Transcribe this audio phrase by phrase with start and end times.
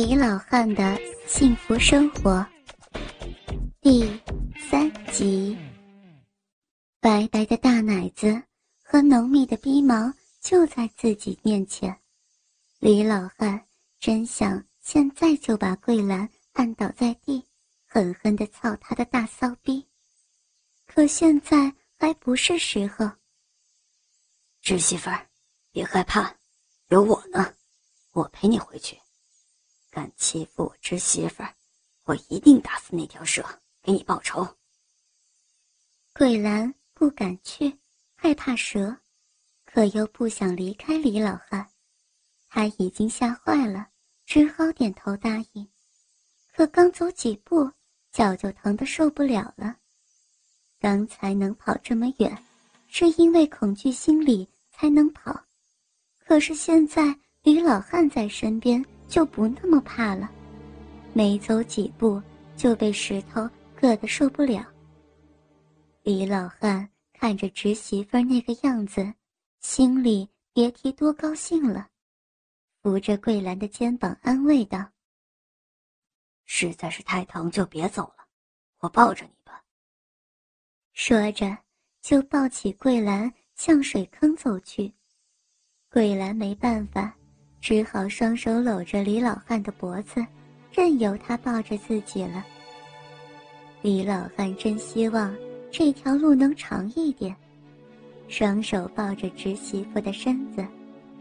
[0.00, 0.96] 李老汉的
[1.26, 2.46] 幸福生活
[3.80, 4.08] 第
[4.70, 5.58] 三集。
[7.00, 8.40] 白白的大奶子
[8.84, 12.00] 和浓密的逼毛就在自己面前，
[12.78, 13.66] 李老汉
[13.98, 17.44] 真想现在就把桂兰按倒在地，
[17.84, 19.84] 狠狠的操他的大骚逼。
[20.86, 23.10] 可现在还不是时候。
[24.62, 25.26] 侄媳妇儿，
[25.72, 26.32] 别害怕，
[26.86, 27.52] 有我呢，
[28.12, 28.96] 我陪你回去。
[29.98, 31.52] 敢欺负我侄媳妇儿，
[32.04, 33.44] 我一定打死那条蛇，
[33.82, 34.46] 给你报仇。
[36.12, 37.76] 桂兰不敢去，
[38.14, 38.96] 害怕蛇，
[39.64, 41.68] 可又不想离开李老汉，
[42.48, 43.88] 他已经吓坏了，
[44.24, 45.68] 只好点头答应。
[46.52, 47.68] 可刚走几步，
[48.12, 49.78] 脚就疼得受不了了。
[50.78, 52.40] 刚才能跑这么远，
[52.86, 55.44] 是因为恐惧心理才能跑，
[56.24, 58.80] 可是现在李老汉在身边。
[59.08, 60.30] 就不那么怕了，
[61.14, 62.22] 没走几步
[62.56, 63.48] 就被石头
[63.80, 64.64] 硌得受不了。
[66.02, 69.12] 李老汉看着侄媳妇那个样子，
[69.60, 71.88] 心里别提多高兴了，
[72.82, 74.86] 扶着桂兰的肩膀安慰道
[76.46, 78.26] ：“实在是太疼，就别走了，
[78.78, 79.64] 我抱着你吧。”
[80.92, 81.58] 说着，
[82.00, 84.92] 就抱起桂兰向水坑走去。
[85.90, 87.17] 桂兰没办法。
[87.60, 90.24] 只好双手搂着李老汉的脖子，
[90.72, 92.44] 任由他抱着自己了。
[93.82, 95.34] 李老汉真希望
[95.70, 97.34] 这条路能长一点，
[98.28, 100.66] 双手抱着侄媳妇的身子，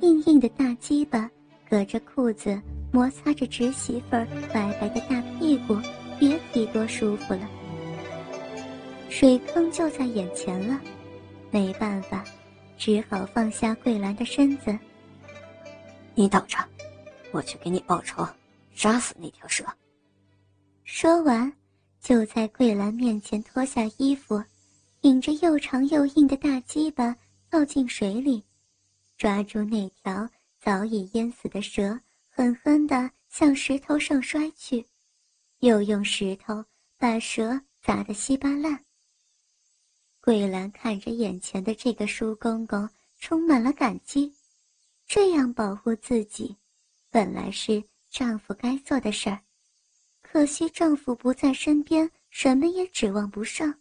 [0.00, 1.30] 硬硬的大鸡巴
[1.68, 2.60] 隔着裤子
[2.92, 4.16] 摩擦着侄媳妇
[4.52, 5.76] 白白的大屁股，
[6.18, 7.48] 别提多舒服了。
[9.10, 10.78] 水坑就在眼前了，
[11.50, 12.24] 没办法，
[12.76, 14.78] 只好放下桂兰的身子。
[16.18, 16.58] 你等着，
[17.30, 18.28] 我去给你报仇，
[18.74, 19.64] 杀死那条蛇。
[20.82, 21.52] 说完，
[22.00, 24.42] 就在桂兰面前脱下衣服，
[25.00, 27.16] 顶着又长又硬的大鸡巴
[27.48, 28.42] 跳进水里，
[29.16, 30.28] 抓住那条
[30.60, 31.96] 早已淹死的蛇，
[32.28, 34.84] 狠狠地向石头上摔去，
[35.60, 36.64] 又用石头
[36.98, 38.84] 把蛇砸得稀巴烂。
[40.20, 42.90] 桂兰看着眼前的这个叔公公，
[43.20, 44.34] 充满了感激。
[45.08, 46.54] 这样保护自己，
[47.10, 49.40] 本来是丈夫该做的事儿，
[50.20, 53.74] 可惜丈夫不在身边，什么也指望不上。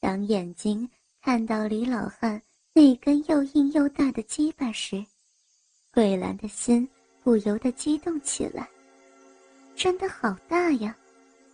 [0.00, 0.90] 当眼睛
[1.22, 2.42] 看到李老汉
[2.72, 5.06] 那根又硬又大的鸡巴时，
[5.92, 6.86] 桂兰的心
[7.22, 8.68] 不由得激动起来。
[9.76, 10.96] 真的好大呀，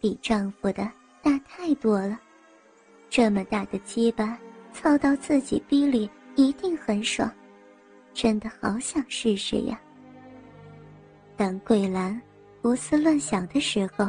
[0.00, 0.90] 比丈夫的
[1.22, 2.20] 大太多了。
[3.08, 4.36] 这么大的鸡巴，
[4.72, 7.32] 操到自己逼里一定很爽。
[8.14, 9.78] 真的好想试试呀！
[11.36, 12.18] 当桂兰
[12.62, 14.08] 胡思乱想的时候，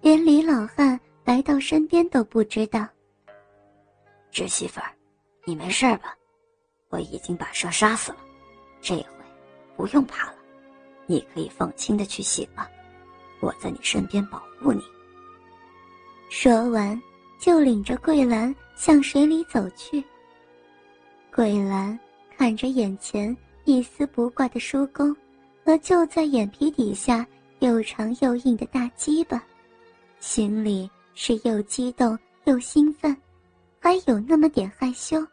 [0.00, 2.86] 连李老汉来到身边都不知道。
[4.30, 4.94] 侄媳妇儿，
[5.44, 6.16] 你没事吧？
[6.88, 8.18] 我已经把蛇杀死了，
[8.80, 9.06] 这回
[9.76, 10.34] 不用怕了，
[11.06, 12.70] 你可以放心的去洗了。
[13.40, 14.80] 我在你身边保护你。
[16.30, 17.00] 说完，
[17.40, 20.02] 就领着桂兰向水里走去。
[21.34, 21.98] 桂兰。
[22.36, 23.34] 看着眼前
[23.64, 25.14] 一丝不挂的叔公，
[25.64, 27.26] 和就在眼皮底下
[27.60, 29.42] 又长又硬的大鸡巴，
[30.18, 33.16] 心里是又激动又兴奋，
[33.78, 35.24] 还有那么点害羞，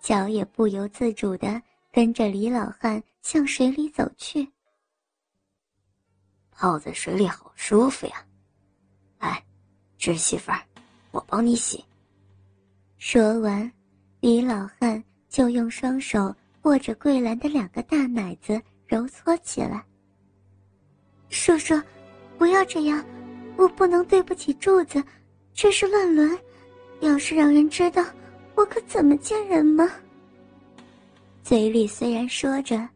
[0.00, 1.60] 脚也不由自主的
[1.92, 4.46] 跟着李老汉向水里走去。
[6.50, 8.24] 泡在水里好舒服呀！
[9.18, 9.44] 来，
[9.98, 10.60] 侄媳妇儿，
[11.10, 11.84] 我帮你洗。
[12.98, 13.70] 说完，
[14.20, 15.02] 李老汉。
[15.34, 19.84] 就用双手握着桂兰的两个大奶子揉搓起来。
[21.28, 21.74] 叔叔，
[22.38, 23.04] 不要这样，
[23.56, 25.02] 我不能对不起柱子，
[25.52, 26.38] 这是乱伦，
[27.00, 28.04] 要是让人知道，
[28.54, 29.90] 我可怎么见人吗？
[31.42, 32.88] 嘴里虽然说着，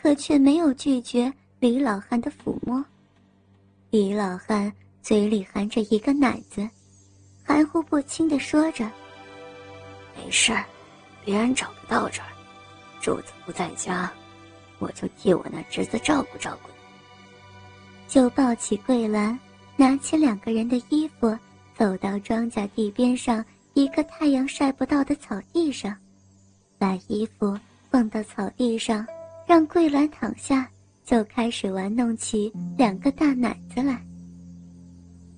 [0.00, 1.30] 可却没有拒绝
[1.60, 2.82] 李老汉的抚摸。
[3.90, 4.72] 李老汉
[5.02, 6.66] 嘴里含着一个奶子，
[7.44, 8.90] 含糊不清的说着
[10.16, 10.64] ：“没事儿。”
[11.24, 12.28] 别人找不到这儿，
[13.00, 14.10] 柱子不在家，
[14.78, 16.68] 我就替我那侄子照顾照顾。
[18.08, 19.38] 就抱起桂兰，
[19.76, 21.36] 拿起两个人的衣服，
[21.76, 25.96] 走到庄稼地边上一个太阳晒不到的草地上，
[26.78, 27.58] 把衣服
[27.90, 29.06] 放到草地上，
[29.46, 30.68] 让桂兰躺下，
[31.04, 34.04] 就开始玩弄起两个大奶子来。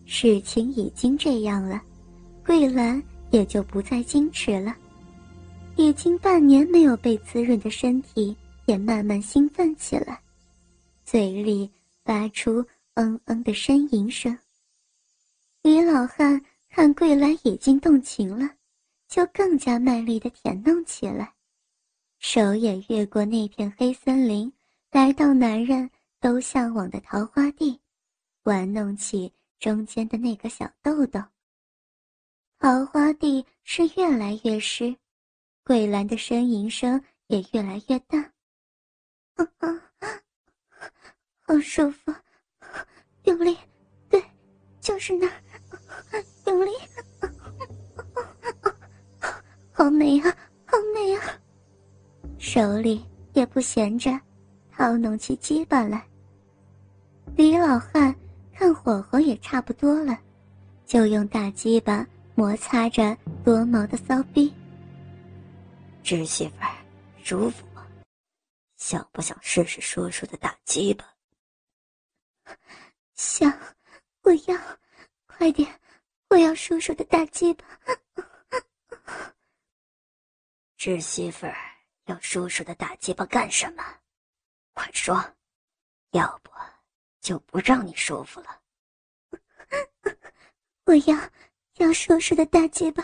[0.06, 1.80] 事情已经这样了，
[2.44, 4.74] 桂兰也就不再矜持了。
[5.76, 8.36] 已经半年没有被滋润的身体
[8.66, 10.20] 也慢慢兴奋起来，
[11.04, 11.70] 嘴里
[12.04, 14.36] 发出嗯嗯的呻吟声。
[15.62, 18.48] 李老汉看桂兰已经动情了，
[19.08, 21.32] 就更加卖力的舔弄起来，
[22.18, 24.52] 手也越过那片黑森林，
[24.90, 25.90] 来到男人
[26.20, 27.80] 都向往的桃花地，
[28.44, 31.20] 玩弄起中间的那个小豆豆。
[32.58, 34.94] 桃花地是越来越湿，
[35.64, 38.18] 桂兰的呻吟声也越来越大。
[39.36, 39.82] 啊啊，
[41.40, 42.12] 好舒服，
[43.24, 43.56] 用力，
[44.10, 44.22] 对，
[44.80, 45.26] 就是那。
[46.46, 46.70] 用力，
[49.72, 51.22] 好美啊，好美啊！
[52.38, 53.02] 手里
[53.32, 54.20] 也不闲着，
[54.70, 56.06] 掏弄起鸡巴来。
[57.36, 58.14] 李老汉
[58.52, 60.18] 看火候也差不多了，
[60.84, 64.52] 就用大鸡巴摩擦着多毛的骚逼。
[66.04, 66.76] 侄媳妇儿，
[67.24, 67.90] 舒服吗？
[68.76, 71.16] 想不想试试叔叔的大鸡巴？
[73.16, 73.50] 想，
[74.20, 74.78] 我要。
[75.26, 75.80] 快点！
[76.28, 77.64] 我要叔叔的大鸡巴。
[80.76, 81.56] 侄媳妇儿
[82.04, 83.82] 要叔叔的大鸡巴干什么？
[84.74, 85.16] 快说，
[86.10, 86.50] 要不
[87.20, 88.60] 就不让你舒服了。
[90.84, 91.30] 我要
[91.78, 93.02] 要叔叔的大鸡巴，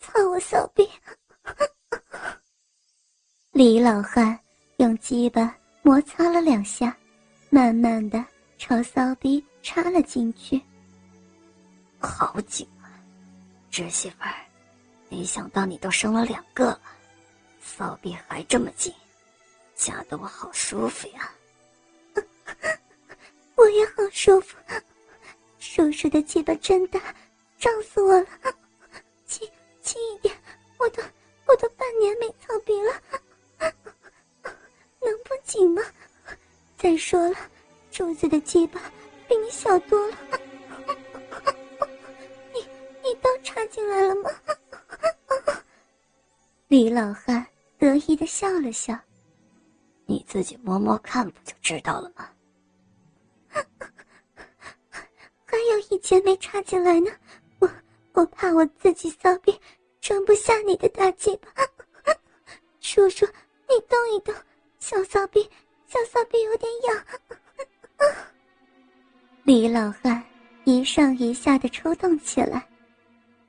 [0.00, 0.90] 操我骚逼！
[3.58, 4.38] 李老汉
[4.76, 5.52] 用鸡巴
[5.82, 6.96] 摩擦了两下，
[7.50, 8.24] 慢慢的
[8.56, 10.62] 朝骚逼插了进去。
[11.98, 12.86] 好紧啊，
[13.68, 14.32] 侄媳妇儿，
[15.08, 16.80] 没想到你都生了两个了，
[17.60, 18.94] 骚逼还这么紧，
[19.74, 21.28] 夹得我好舒服呀！
[23.58, 24.56] 我也好舒服，
[25.58, 27.00] 叔叔的鸡巴真大，
[27.58, 28.26] 胀死我了，
[29.26, 29.50] 轻
[29.82, 30.32] 轻一点，
[30.78, 31.02] 我都
[31.48, 33.02] 我都半年没操逼了，
[35.48, 35.82] 紧吗？
[36.76, 37.36] 再说了，
[37.90, 38.78] 柱子的鸡巴
[39.26, 40.16] 比你小多了。
[42.52, 42.60] 你
[43.02, 44.30] 你都插进来了吗？
[46.68, 47.44] 李老汉
[47.78, 48.94] 得意的笑了笑
[50.04, 52.28] ：“你自己摸摸看，不就知道了吗？”
[55.46, 57.10] 还有一节没插进来呢，
[57.58, 57.70] 我
[58.12, 59.58] 我怕我自己骚逼
[60.02, 61.48] 装不下你的大鸡巴。
[62.80, 63.24] 叔叔，
[63.66, 64.34] 你动一动，
[64.78, 65.42] 小骚逼，
[65.86, 67.04] 小骚逼有点痒。
[69.44, 70.22] 李老汉
[70.64, 72.66] 一上一下的抽动起来。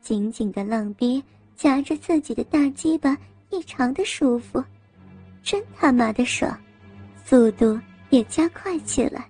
[0.01, 1.23] 紧紧的浪逼
[1.55, 3.17] 夹着自己的大鸡巴，
[3.49, 4.63] 异常的舒服，
[5.43, 6.57] 真他妈的爽，
[7.25, 7.79] 速度
[8.09, 9.29] 也加快起来，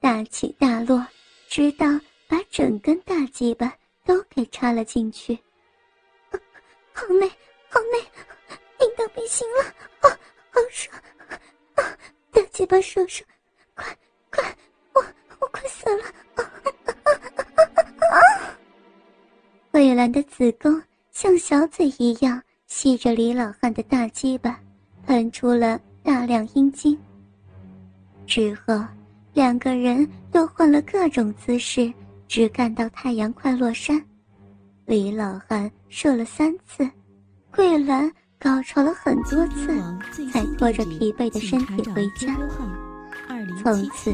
[0.00, 1.06] 大起大落，
[1.48, 1.86] 直到
[2.26, 3.72] 把整根大鸡巴
[4.04, 5.38] 都给插了进去。
[6.92, 7.28] 好美，
[7.68, 7.98] 好美，
[8.84, 10.18] 硬到不行了，啊，
[10.50, 10.96] 好爽，
[11.76, 11.82] 啊，
[12.30, 13.24] 大鸡巴叔叔，
[13.74, 13.96] 快
[14.30, 14.56] 快，
[14.94, 15.04] 我
[15.40, 16.04] 我快死了，
[16.34, 18.18] 啊啊啊啊啊！
[19.70, 20.82] 桂兰的子宫
[21.12, 24.60] 像小嘴一样吸着李老汉的大鸡巴，
[25.06, 26.98] 喷出了大量阴茎。
[28.26, 28.84] 之后，
[29.32, 31.92] 两个人又换了各种姿势，
[32.28, 34.04] 直干到太阳快落山。
[34.86, 36.88] 李老汉射了三次，
[37.52, 39.78] 桂兰高潮了很多次，
[40.32, 42.34] 才拖着疲惫的身体回家。
[43.62, 44.12] 从此。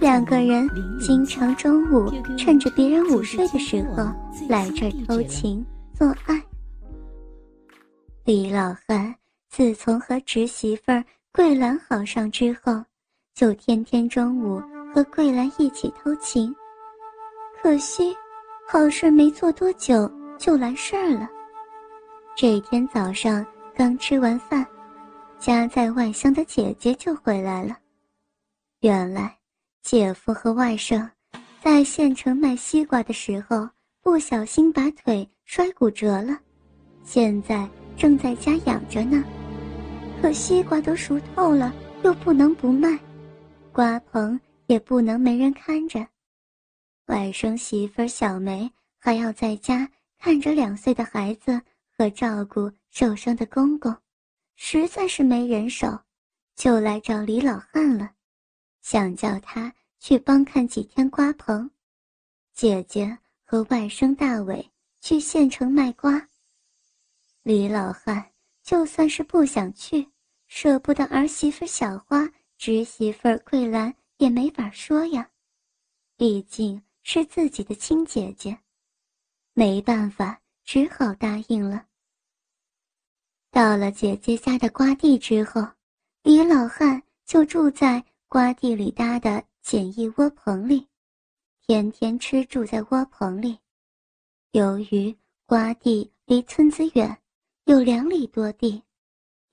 [0.00, 0.68] 两个人
[1.00, 4.04] 经常中午趁着别人午睡的时候
[4.48, 6.40] 来这儿偷情做爱。
[8.24, 9.12] 李老汉
[9.50, 10.92] 自从和侄媳妇
[11.32, 12.80] 桂兰好上之后，
[13.34, 14.62] 就天天中午
[14.94, 16.54] 和桂兰一起偷情。
[17.60, 18.14] 可惜，
[18.68, 20.08] 好事没做多久
[20.38, 21.28] 就来事儿了。
[22.36, 24.66] 这天早上刚吃完饭，
[25.38, 27.76] 家在外乡的姐姐就回来了。
[28.80, 29.38] 原来。
[29.82, 31.10] 姐夫和外甥
[31.60, 33.68] 在县城卖西瓜的时候，
[34.00, 36.38] 不小心把腿摔骨折了，
[37.02, 39.24] 现在正在家养着呢。
[40.20, 41.74] 可西瓜都熟透了，
[42.04, 42.96] 又不能不卖，
[43.72, 46.06] 瓜棚也不能没人看着。
[47.06, 51.60] 外甥媳妇小梅还要在家看着两岁的孩子
[51.98, 53.96] 和照顾受伤的公公，
[54.54, 55.98] 实在是没人手，
[56.54, 58.12] 就来找李老汉了。
[58.82, 61.70] 想叫他去帮看几天瓜棚，
[62.52, 64.70] 姐姐和外甥大伟
[65.00, 66.28] 去县城卖瓜。
[67.42, 68.30] 李老汉
[68.62, 70.06] 就算是不想去，
[70.46, 75.30] 舍不得儿媳妇小花、侄媳妇桂兰也没法说呀，
[76.18, 78.58] 毕竟是自己的亲姐姐，
[79.54, 81.86] 没办法，只好答应了。
[83.52, 85.64] 到了姐姐家的瓜地之后，
[86.24, 88.04] 李老汉就住在。
[88.26, 90.88] 瓜地里搭的简易窝棚里，
[91.60, 93.58] 天天吃住在窝棚里。
[94.52, 97.14] 由于瓜地离村子远，
[97.66, 98.82] 有两里多地，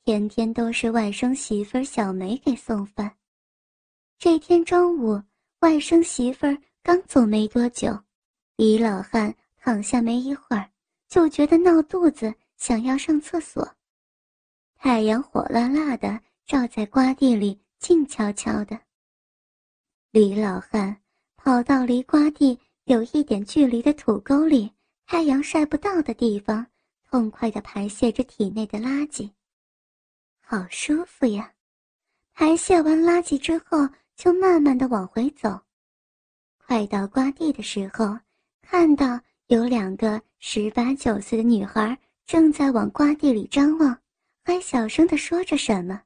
[0.05, 3.13] 天天都是外甥媳妇小梅给送饭。
[4.17, 5.21] 这天中午，
[5.59, 6.47] 外甥媳妇
[6.81, 7.99] 刚走没多久，
[8.55, 10.71] 李老汉躺下没一会儿，
[11.09, 13.69] 就觉得闹肚子，想要上厕所。
[14.81, 18.79] 太阳火辣辣的照在瓜地里，静悄悄的。
[20.11, 20.95] 李老汉
[21.35, 24.71] 跑到离瓜地有一点距离的土沟里，
[25.05, 26.65] 太阳晒不到的地方，
[27.09, 29.29] 痛快地排泄着体内的垃圾。
[30.39, 31.51] 好舒服呀！
[32.33, 35.59] 排泄完垃圾之后，就慢慢地往回走。
[36.57, 38.17] 快到瓜地的时候，
[38.61, 43.99] 看到有两个十八九岁的女孩正在往瓜地里张望，
[44.49, 46.01] 还小声地说着什么。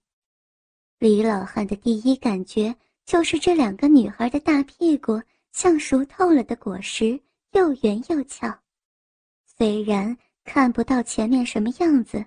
[1.00, 2.76] 李老汉的第一感觉。
[3.06, 5.22] 就是这两个女孩的大屁股
[5.52, 7.20] 像熟透了的果实，
[7.52, 8.48] 又圆又翘。
[9.58, 12.26] 虽然看不到前面什么样子，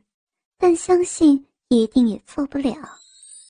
[0.59, 2.75] 但相信一定也错不了。